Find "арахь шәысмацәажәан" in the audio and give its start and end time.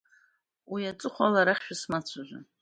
1.41-2.45